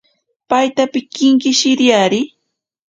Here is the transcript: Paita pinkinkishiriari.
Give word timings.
Paita 0.49 0.83
pinkinkishiriari. 0.93 2.21